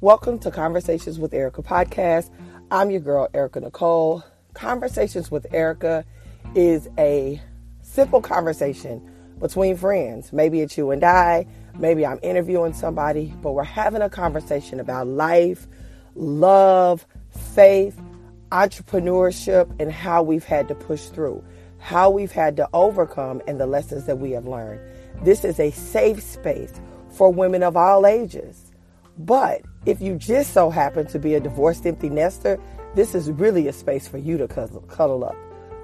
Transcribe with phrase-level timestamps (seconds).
[0.00, 2.30] Welcome to Conversations with Erica podcast.
[2.70, 4.22] I'm your girl, Erica Nicole.
[4.54, 6.04] Conversations with Erica
[6.54, 7.42] is a
[7.82, 10.32] simple conversation between friends.
[10.32, 15.08] Maybe it's you and I, maybe I'm interviewing somebody, but we're having a conversation about
[15.08, 15.66] life,
[16.14, 18.00] love, faith,
[18.52, 21.42] entrepreneurship, and how we've had to push through,
[21.78, 24.80] how we've had to overcome, and the lessons that we have learned.
[25.24, 26.80] This is a safe space
[27.10, 28.70] for women of all ages.
[29.18, 32.58] But if you just so happen to be a divorced empty nester,
[32.94, 35.36] this is really a space for you to cuddle up.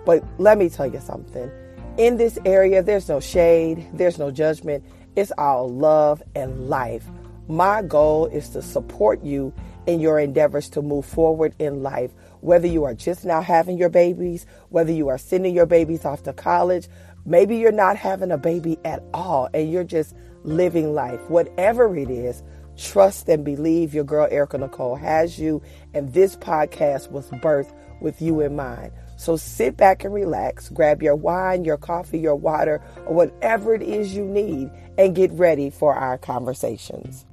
[0.04, 1.50] But let me tell you something.
[1.96, 4.84] In this area, there's no shade, there's no judgment.
[5.16, 7.06] It's all love and life.
[7.46, 9.52] My goal is to support you
[9.86, 13.90] in your endeavors to move forward in life, whether you are just now having your
[13.90, 16.88] babies, whether you are sending your babies off to college,
[17.26, 21.20] maybe you're not having a baby at all and you're just living life.
[21.28, 22.42] Whatever it is,
[22.76, 25.62] trust and believe your girl Erica Nicole has you,
[25.92, 28.92] and this podcast was birthed with you in mind.
[29.16, 33.82] So sit back and relax, grab your wine, your coffee, your water, or whatever it
[33.82, 37.24] is you need, and get ready for our conversations.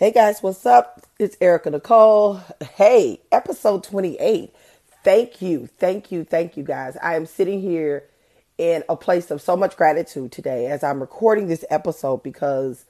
[0.00, 1.02] Hey guys, what's up?
[1.18, 2.40] It's Erica Nicole.
[2.74, 4.50] Hey, episode 28.
[5.04, 6.96] Thank you, thank you, thank you guys.
[7.02, 8.04] I am sitting here
[8.56, 12.86] in a place of so much gratitude today as I'm recording this episode because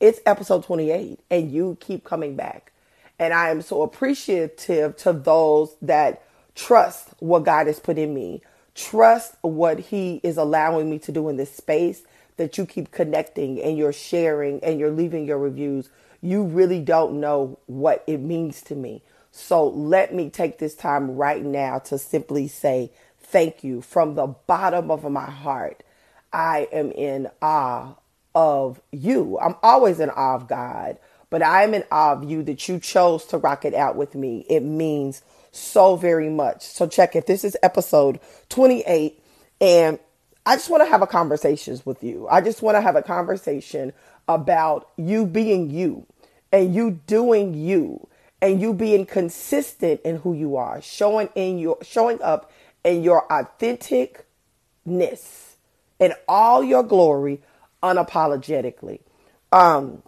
[0.00, 2.72] it's episode 28 and you keep coming back.
[3.20, 6.24] And I am so appreciative to those that
[6.56, 8.42] trust what God has put in me,
[8.74, 12.02] trust what He is allowing me to do in this space,
[12.36, 15.88] that you keep connecting and you're sharing and you're leaving your reviews
[16.20, 19.02] you really don't know what it means to me.
[19.30, 24.26] So let me take this time right now to simply say thank you from the
[24.26, 25.82] bottom of my heart.
[26.32, 27.94] I am in awe
[28.34, 29.38] of you.
[29.40, 30.98] I'm always in awe of God,
[31.30, 34.14] but I am in awe of you that you chose to rock it out with
[34.14, 34.44] me.
[34.48, 35.22] It means
[35.52, 36.62] so very much.
[36.62, 37.26] So check it.
[37.26, 39.22] This is episode 28
[39.60, 39.98] and
[40.46, 42.26] I just want to have a conversation with you.
[42.28, 43.92] I just want to have a conversation
[44.28, 46.06] about you being you
[46.52, 48.06] and you doing you
[48.40, 52.52] and you being consistent in who you are, showing in your showing up
[52.84, 54.22] in your authenticness
[55.98, 57.40] in all your glory
[57.82, 59.00] unapologetically.
[59.52, 60.02] Um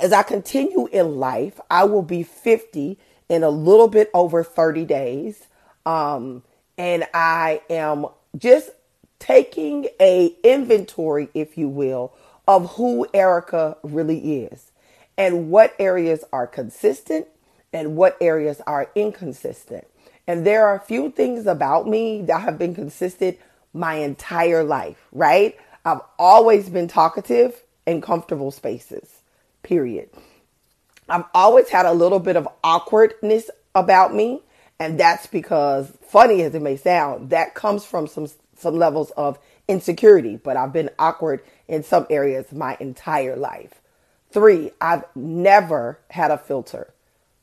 [0.00, 2.98] as I continue in life, I will be 50
[3.28, 5.46] in a little bit over 30 days.
[5.84, 6.42] Um
[6.78, 8.70] and I am just
[9.18, 12.14] taking a inventory if you will
[12.48, 14.72] of who Erica really is
[15.18, 17.28] and what areas are consistent
[17.72, 19.86] and what areas are inconsistent.
[20.26, 23.38] And there are a few things about me that have been consistent
[23.74, 25.56] my entire life, right?
[25.84, 29.20] I've always been talkative in comfortable spaces,
[29.62, 30.08] period.
[31.08, 34.40] I've always had a little bit of awkwardness about me.
[34.80, 39.38] And that's because, funny as it may sound, that comes from some, some levels of
[39.68, 40.36] insecurity.
[40.36, 43.80] But I've been awkward in some areas my entire life.
[44.30, 46.92] Three, I've never had a filter.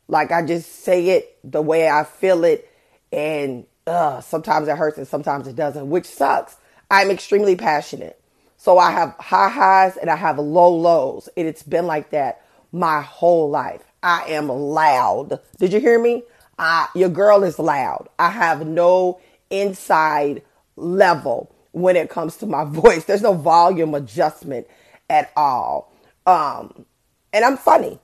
[0.07, 2.69] Like I just say it the way I feel it,
[3.11, 6.57] and uh, sometimes it hurts and sometimes it doesn't, which sucks.
[6.91, 8.19] I'm extremely passionate.
[8.57, 11.29] So I have high highs and I have low lows.
[11.37, 13.83] And it's been like that my whole life.
[14.03, 15.39] I am loud.
[15.57, 16.23] Did you hear me?
[16.57, 18.07] I, your girl is loud.
[18.17, 19.19] I have no
[19.49, 20.43] inside
[20.75, 23.03] level when it comes to my voice.
[23.03, 24.67] There's no volume adjustment
[25.09, 25.93] at all.
[26.25, 26.85] Um,
[27.33, 27.99] and I'm funny.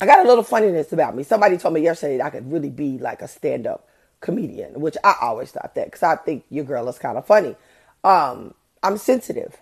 [0.00, 1.22] I got a little funniness about me.
[1.22, 3.88] Somebody told me yesterday I could really be like a stand up
[4.20, 7.54] comedian, which I always thought that because I think your girl is kind of funny.
[8.02, 9.56] Um, I'm sensitive.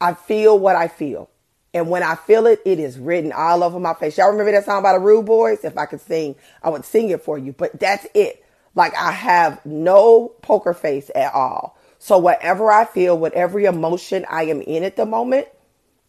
[0.00, 1.30] I feel what I feel.
[1.72, 4.18] And when I feel it, it is written all over my face.
[4.18, 5.64] Y'all remember that song by the Rude Boys?
[5.64, 7.52] If I could sing, I would sing it for you.
[7.52, 8.44] But that's it.
[8.74, 11.78] Like I have no poker face at all.
[12.04, 15.48] So whatever I feel, whatever emotion I am in at the moment,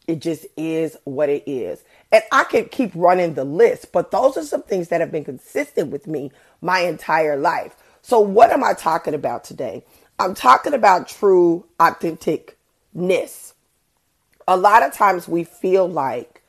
[0.08, 1.86] it just is what it is.
[2.12, 5.24] And I could keep running the list, but those are some things that have been
[5.24, 7.78] consistent with me my entire life.
[8.02, 9.86] So, what am I talking about today?
[10.20, 13.54] I'm talking about true authenticness.
[14.50, 16.44] A lot of times we feel like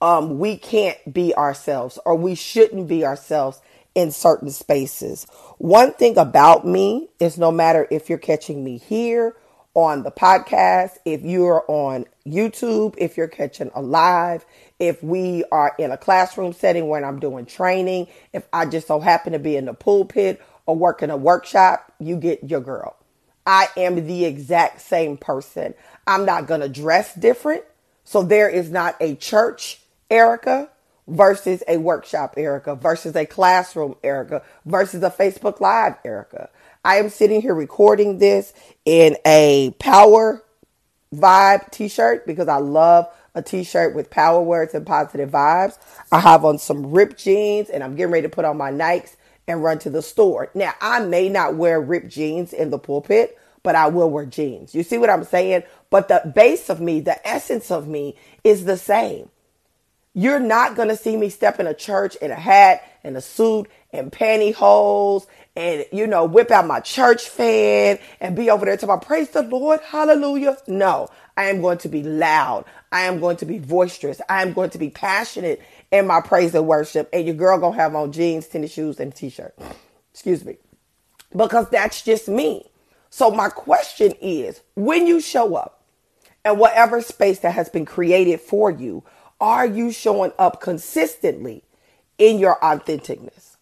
[0.00, 3.60] um, we can't be ourselves or we shouldn't be ourselves
[3.94, 5.26] in certain spaces.
[5.58, 9.36] One thing about me is no matter if you're catching me here
[9.74, 14.44] on the podcast, if you're on YouTube, if you're catching a live,
[14.78, 19.00] if we are in a classroom setting when I'm doing training, if I just so
[19.00, 22.96] happen to be in the pulpit or working a workshop, you get your girl.
[23.46, 25.74] I am the exact same person.
[26.06, 27.64] I'm not going to dress different.
[28.04, 29.80] So there is not a church
[30.10, 30.68] Erica
[31.08, 36.48] versus a workshop Erica versus a classroom Erica versus a Facebook Live Erica.
[36.84, 38.52] I am sitting here recording this
[38.84, 40.42] in a power
[41.14, 45.78] vibe t-shirt because I love a t-shirt with power words and positive vibes.
[46.10, 49.16] I have on some ripped jeans and I'm getting ready to put on my Nikes
[49.48, 50.50] and run to the store.
[50.54, 54.74] Now, I may not wear ripped jeans in the pulpit, but I will wear jeans.
[54.74, 55.64] You see what I'm saying?
[55.90, 59.28] But the base of me, the essence of me is the same.
[60.14, 63.20] You're not going to see me step in a church in a hat and a
[63.20, 65.26] suit and pantyhose
[65.56, 69.30] and, you know, whip out my church fan and be over there to my praise
[69.30, 69.80] the Lord.
[69.80, 70.58] Hallelujah.
[70.66, 72.64] No, I am going to be loud.
[72.90, 74.20] I am going to be boisterous.
[74.28, 77.08] I am going to be passionate in my praise and worship.
[77.12, 79.54] And your girl going to have on jeans, tennis shoes, and t-shirt.
[80.12, 80.56] Excuse me.
[81.34, 82.66] Because that's just me.
[83.08, 85.82] So my question is, when you show up
[86.44, 89.04] and whatever space that has been created for you,
[89.42, 91.64] are you showing up consistently
[92.16, 93.56] in your authenticness?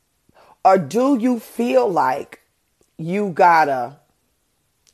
[0.63, 2.41] Or do you feel like
[2.99, 3.97] you gotta,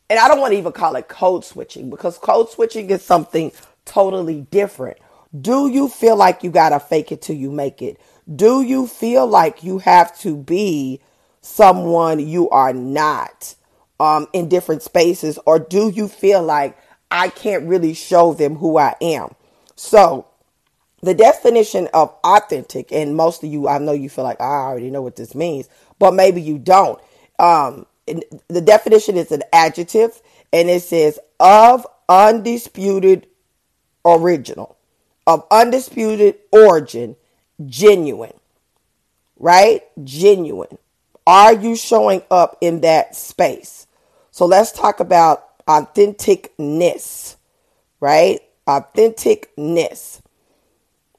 [0.08, 3.50] and I don't want to even call it code switching because code switching is something
[3.84, 4.98] totally different.
[5.38, 8.00] Do you feel like you gotta fake it till you make it?
[8.32, 11.00] Do you feel like you have to be
[11.40, 13.56] someone you are not
[13.98, 15.36] um, in different spaces?
[15.46, 16.78] Or do you feel like
[17.10, 19.34] I can't really show them who I am?
[19.74, 20.26] So,
[21.02, 24.90] the definition of authentic, and most of you, I know you feel like I already
[24.90, 27.00] know what this means, but maybe you don't.
[27.38, 27.86] Um,
[28.48, 30.20] the definition is an adjective,
[30.52, 33.26] and it says of undisputed
[34.04, 34.76] original,
[35.26, 37.16] of undisputed origin,
[37.66, 38.34] genuine,
[39.38, 39.82] right?
[40.02, 40.78] Genuine.
[41.26, 43.86] Are you showing up in that space?
[44.30, 47.36] So let's talk about authenticness,
[48.00, 48.40] right?
[48.66, 50.20] Authenticness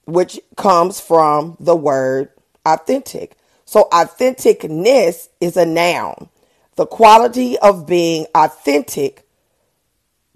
[0.08, 2.30] which comes from the word
[2.66, 3.36] authentic.
[3.66, 6.30] So authenticness is a noun.
[6.76, 9.28] The quality of being authentic,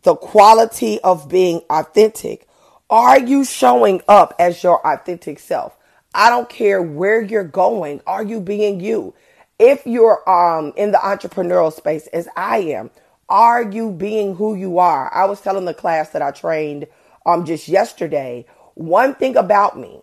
[0.04, 2.48] the quality of being authentic.
[2.90, 5.78] Are you showing up as your authentic self?
[6.14, 8.02] I don't care where you're going.
[8.06, 9.14] Are you being you?
[9.58, 12.90] If you're um in the entrepreneurial space as I am,
[13.30, 15.14] are you being who you are?
[15.14, 16.88] I was telling the class that I trained
[17.26, 18.46] um just yesterday
[18.76, 20.02] one thing about me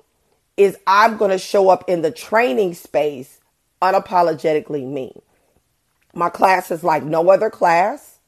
[0.57, 3.41] is I'm going to show up in the training space
[3.81, 5.15] unapologetically me.
[6.15, 8.19] My class is like no other class.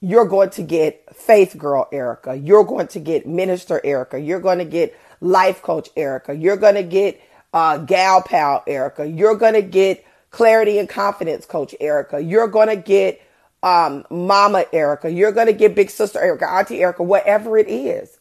[0.00, 2.36] You're going to get faith girl Erica.
[2.36, 4.20] You're going to get minister Erica.
[4.20, 6.36] You're going to get life coach Erica.
[6.36, 7.20] You're going to get
[7.52, 9.08] uh, gal pal Erica.
[9.08, 12.22] You're going to get clarity and confidence coach Erica.
[12.22, 13.20] You're going to get
[13.62, 15.10] um, mama Erica.
[15.10, 18.15] You're going to get big sister Erica, auntie Erica, whatever it is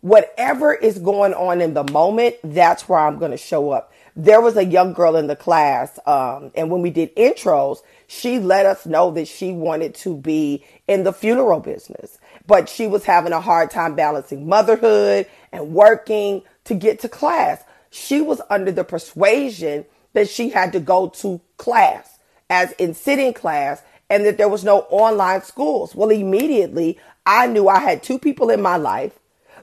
[0.00, 3.92] whatever is going on in the moment, that's where I'm going to show up.
[4.16, 8.38] There was a young girl in the class, um, and when we did intros, she
[8.38, 13.04] let us know that she wanted to be in the funeral business, but she was
[13.04, 17.62] having a hard time balancing motherhood and working to get to class.
[17.90, 23.32] She was under the persuasion that she had to go to class, as in sitting
[23.32, 25.94] class, and that there was no online schools.
[25.94, 29.19] Well, immediately I knew I had two people in my life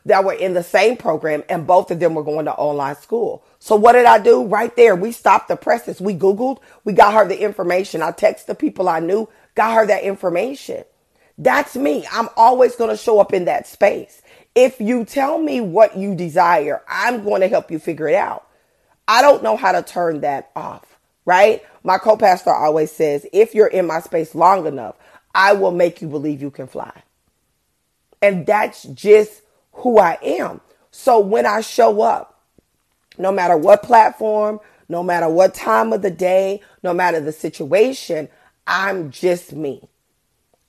[0.07, 3.43] that were in the same program and both of them were going to online school.
[3.59, 4.45] So what did I do?
[4.45, 5.99] Right there, we stopped the presses.
[5.99, 8.01] We Googled, we got her the information.
[8.01, 10.85] I texted the people I knew, got her that information.
[11.37, 12.07] That's me.
[12.09, 14.21] I'm always going to show up in that space.
[14.55, 18.47] If you tell me what you desire, I'm going to help you figure it out.
[19.09, 20.85] I don't know how to turn that off,
[21.25, 21.63] right?
[21.83, 24.95] My co-pastor always says, if you're in my space long enough,
[25.35, 27.03] I will make you believe you can fly.
[28.21, 29.41] And that's just
[29.77, 30.61] who I am.
[30.91, 32.41] So when I show up,
[33.17, 38.29] no matter what platform, no matter what time of the day, no matter the situation,
[38.65, 39.87] I'm just me.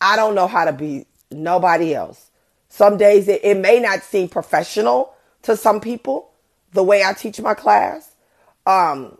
[0.00, 2.30] I don't know how to be nobody else.
[2.68, 6.30] Some days it, it may not seem professional to some people
[6.72, 8.14] the way I teach my class.
[8.66, 9.18] Um,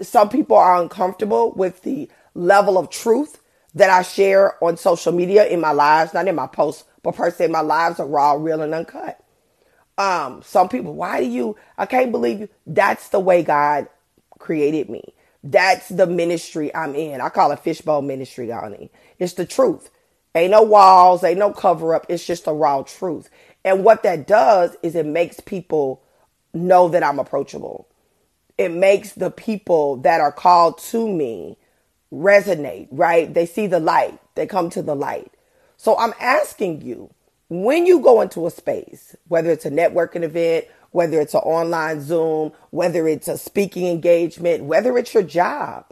[0.00, 3.40] some people are uncomfortable with the level of truth
[3.74, 7.30] that I share on social media in my lives, not in my posts, but per
[7.30, 9.22] se, my lives are raw, real, and uncut.
[9.98, 11.56] Um, some people, why do you?
[11.78, 12.48] I can't believe you.
[12.66, 13.88] That's the way God
[14.38, 15.14] created me.
[15.44, 17.20] That's the ministry I'm in.
[17.20, 18.90] I call it fishbowl ministry, Donnie.
[19.18, 19.90] It's the truth.
[20.34, 22.06] Ain't no walls, ain't no cover up.
[22.08, 23.30] It's just the raw truth.
[23.64, 26.02] And what that does is it makes people
[26.54, 27.88] know that I'm approachable.
[28.58, 31.56] It makes the people that are called to me
[32.12, 33.32] resonate, right?
[33.32, 35.32] They see the light, they come to the light.
[35.80, 37.08] So I'm asking you,
[37.48, 42.02] when you go into a space, whether it's a networking event, whether it's an online
[42.02, 45.86] Zoom, whether it's a speaking engagement, whether it's your job,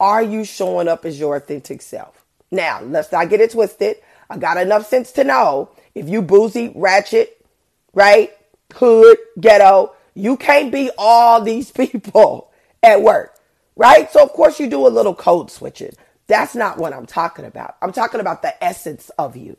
[0.00, 2.24] are you showing up as your authentic self?
[2.50, 3.96] Now, let's not get it twisted.
[4.30, 7.44] I got enough sense to know if you boozy, ratchet,
[7.92, 8.32] right?
[8.72, 12.50] Hood, ghetto, you can't be all these people
[12.82, 13.38] at work,
[13.76, 14.10] right?
[14.10, 15.92] So, of course, you do a little code switching.
[16.30, 17.74] That's not what I'm talking about.
[17.82, 19.56] I'm talking about the essence of you.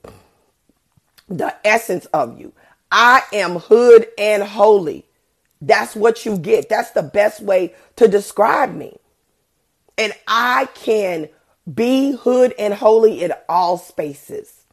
[1.28, 2.54] The essence of you.
[2.90, 5.06] I am hood and holy.
[5.60, 6.70] That's what you get.
[6.70, 8.96] That's the best way to describe me.
[9.98, 11.28] And I can
[11.72, 14.64] be hood and holy in all spaces.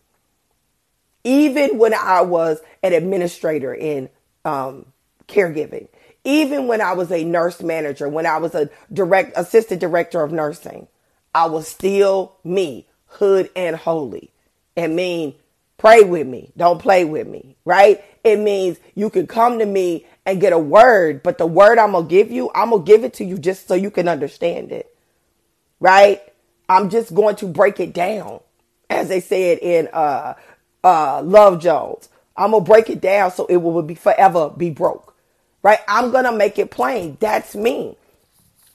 [1.25, 4.09] Even when I was an administrator in
[4.45, 4.87] um,
[5.27, 5.89] caregiving,
[6.23, 10.31] even when I was a nurse manager, when I was a direct assistant director of
[10.31, 10.87] nursing,
[11.39, 14.33] I was still me, hood and holy.
[14.77, 15.37] And mean,
[15.77, 18.05] pray with me, don't play with me, right?
[18.25, 21.93] It means you can come to me and get a word, but the word I'm
[21.93, 24.93] gonna give you, I'm gonna give it to you just so you can understand it,
[25.79, 26.21] right?
[26.69, 28.41] I'm just going to break it down,
[28.91, 30.35] as they said in uh,
[30.83, 32.09] uh, Love Jones.
[32.37, 35.15] I'm gonna break it down so it will be forever be broke,
[35.63, 35.79] right?
[35.87, 37.17] I'm gonna make it plain.
[37.21, 37.97] That's me.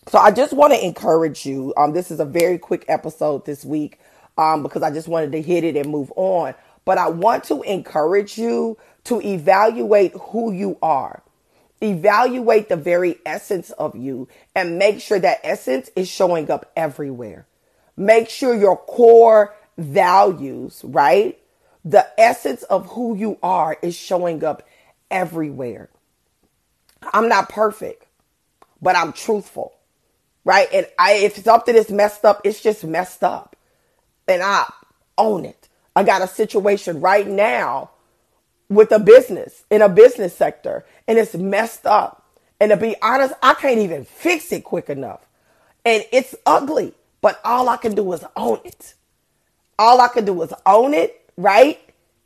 [0.08, 1.74] So I just want to encourage you.
[1.78, 4.00] Um, this is a very quick episode this week,
[4.38, 6.56] um, because I just wanted to hit it and move on.
[6.86, 11.24] But I want to encourage you to evaluate who you are.
[11.82, 17.46] Evaluate the very essence of you and make sure that essence is showing up everywhere.
[17.98, 21.40] Make sure your core values, right?
[21.86, 24.64] The essence of who you are is showing up
[25.12, 25.90] everywhere.
[27.14, 28.08] I'm not perfect,
[28.82, 29.74] but I'm truthful,
[30.46, 30.68] right?
[30.74, 33.56] And I, if something is messed up, it's just messed up.
[34.28, 34.72] And I
[35.18, 35.70] own it.
[35.96, 37.92] I got a situation right now
[38.70, 42.26] with a business in a business sector and it's messed up.
[42.60, 45.26] And to be honest, I can't even fix it quick enough.
[45.86, 46.94] And it's ugly.
[47.22, 48.96] But all I can do is own it.
[49.78, 51.80] All I can do is own it, right?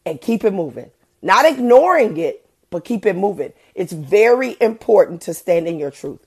[0.06, 0.92] And keep it moving.
[1.22, 3.54] Not ignoring it, but keep it moving.
[3.76, 6.27] It's very important to stand in your truth.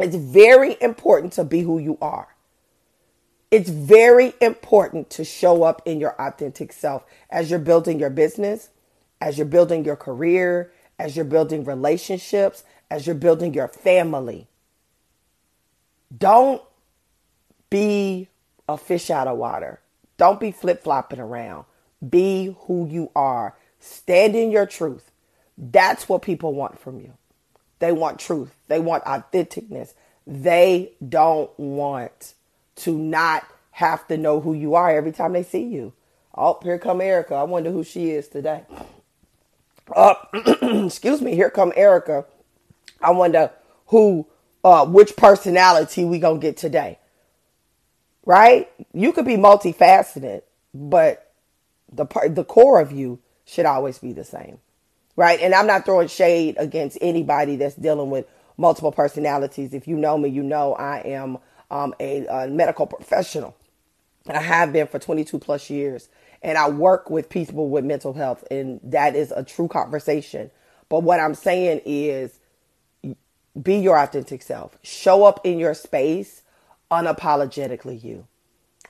[0.00, 2.34] It's very important to be who you are.
[3.50, 8.70] It's very important to show up in your authentic self as you're building your business,
[9.20, 14.46] as you're building your career, as you're building relationships, as you're building your family.
[16.16, 16.62] Don't
[17.70, 18.28] be
[18.68, 19.80] a fish out of water.
[20.16, 21.64] Don't be flip flopping around.
[22.08, 23.56] Be who you are.
[23.80, 25.10] Stand in your truth.
[25.56, 27.14] That's what people want from you.
[27.80, 28.54] They want truth.
[28.68, 29.94] They want authenticness.
[30.26, 32.34] They don't want
[32.76, 35.92] to not have to know who you are every time they see you.
[36.36, 37.34] Oh, here come Erica.
[37.34, 38.64] I wonder who she is today.
[39.94, 40.14] Uh,
[40.86, 41.34] excuse me.
[41.34, 42.26] Here come Erica.
[43.02, 43.50] I wonder
[43.88, 44.28] who,
[44.64, 46.98] uh, which personality we gonna get today
[48.24, 48.70] right?
[48.92, 50.42] You could be multifaceted,
[50.74, 51.32] but
[51.92, 54.58] the part, the core of you should always be the same,
[55.20, 55.38] right?
[55.42, 58.24] And I'm not throwing shade against anybody that's dealing with
[58.56, 59.74] multiple personalities.
[59.74, 61.36] If you know me, you know I am
[61.70, 63.54] um, a, a medical professional.
[64.26, 66.08] I have been for 22 plus years,
[66.40, 70.50] and I work with people with mental health, and that is a true conversation.
[70.88, 72.40] But what I'm saying is,
[73.62, 74.78] be your authentic self.
[74.82, 76.44] Show up in your space
[76.90, 78.26] unapologetically you.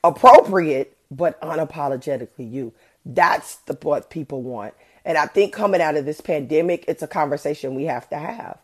[0.05, 2.73] Appropriate, but unapologetically you.
[3.05, 4.75] That's the what people want.
[5.05, 8.59] And I think coming out of this pandemic, it's a conversation we have to have.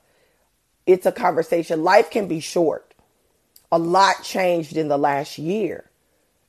[0.87, 1.83] It's a conversation.
[1.83, 2.95] Life can be short.
[3.73, 5.91] A lot changed in the last year.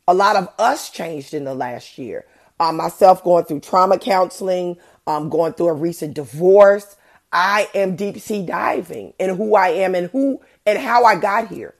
[0.07, 2.25] A lot of us changed in the last year.
[2.59, 6.95] Um, myself going through trauma counseling, um, going through a recent divorce.
[7.31, 11.49] I am deep sea diving in who I am and who and how I got
[11.49, 11.73] here.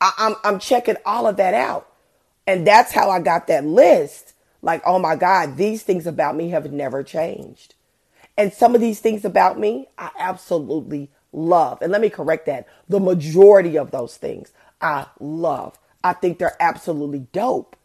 [0.00, 1.92] I, I'm I'm checking all of that out.
[2.46, 4.32] And that's how I got that list.
[4.66, 7.76] Like, oh my God, these things about me have never changed.
[8.36, 11.80] And some of these things about me, I absolutely love.
[11.80, 12.66] And let me correct that.
[12.88, 15.78] The majority of those things I love.
[16.02, 17.76] I think they're absolutely dope.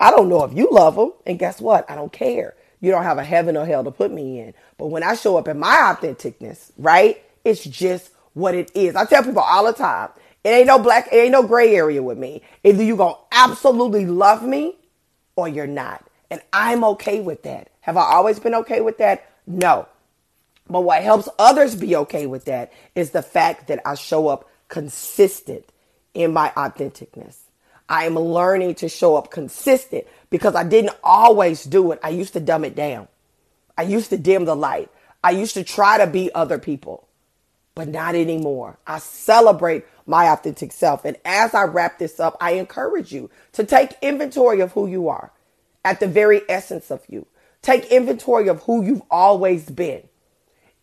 [0.00, 1.12] I don't know if you love them.
[1.26, 1.88] And guess what?
[1.90, 2.54] I don't care.
[2.80, 4.54] You don't have a heaven or hell to put me in.
[4.78, 7.22] But when I show up in my authenticness, right?
[7.44, 8.96] It's just what it is.
[8.96, 10.08] I tell people all the time
[10.44, 12.40] it ain't no black, it ain't no gray area with me.
[12.64, 14.76] Either you gonna absolutely love me
[15.40, 16.04] or you're not.
[16.30, 17.70] And I'm okay with that.
[17.80, 19.28] Have I always been okay with that?
[19.46, 19.88] No.
[20.68, 24.48] But what helps others be okay with that is the fact that I show up
[24.68, 25.64] consistent
[26.14, 27.36] in my authenticness.
[27.88, 31.98] I am learning to show up consistent because I didn't always do it.
[32.04, 33.08] I used to dumb it down.
[33.76, 34.90] I used to dim the light.
[35.24, 37.08] I used to try to be other people,
[37.74, 38.78] but not anymore.
[38.86, 41.04] I celebrate my authentic self.
[41.04, 45.08] And as I wrap this up, I encourage you to take inventory of who you
[45.08, 45.32] are
[45.84, 47.26] at the very essence of you.
[47.62, 50.02] Take inventory of who you've always been.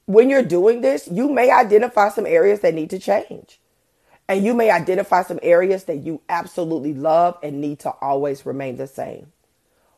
[0.05, 3.59] When you're doing this, you may identify some areas that need to change.
[4.29, 8.77] And you may identify some areas that you absolutely love and need to always remain
[8.77, 9.31] the same.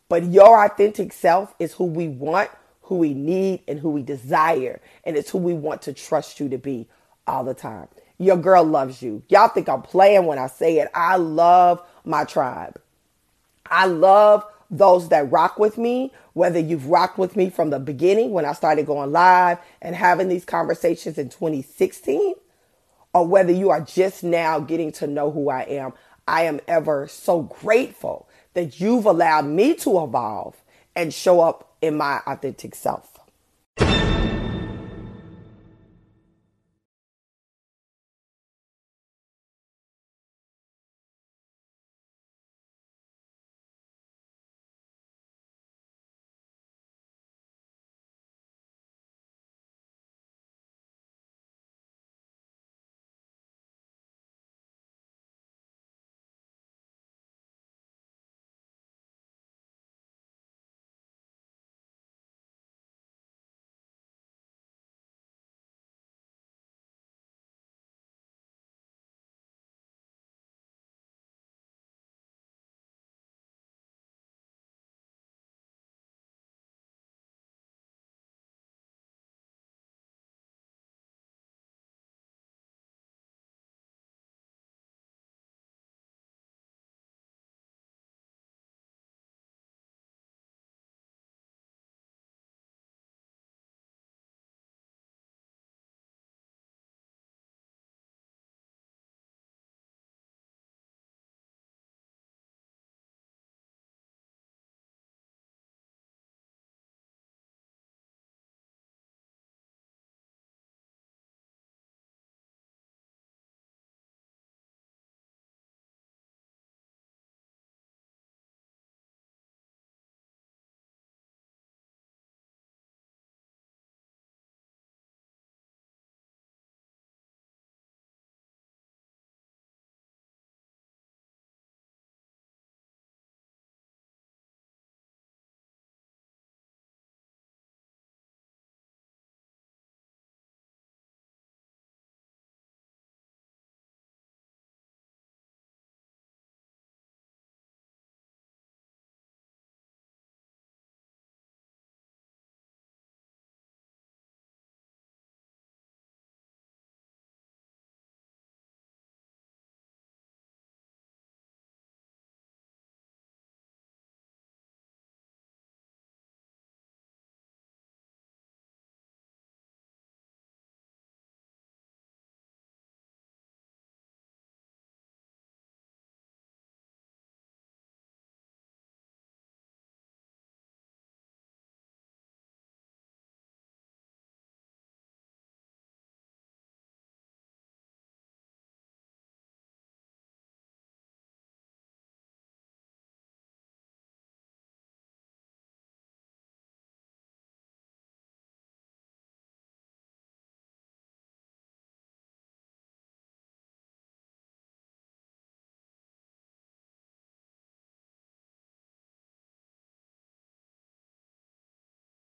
[0.07, 2.49] But your authentic self is who we want,
[2.89, 4.81] who we need, and who we desire.
[5.03, 6.87] And it's who we want to trust you to be
[7.27, 7.87] all the time.
[8.17, 9.21] Your girl loves you.
[9.29, 10.89] Y'all think I'm playing when I say it.
[10.95, 12.81] I love my tribe.
[13.69, 18.31] I love those that rock with me, whether you've rocked with me from the beginning
[18.31, 22.33] when I started going live and having these conversations in 2016
[23.13, 25.93] or whether you are just now getting to know who I am,
[26.27, 30.55] I am ever so grateful that you've allowed me to evolve
[30.95, 33.19] and show up in my authentic self.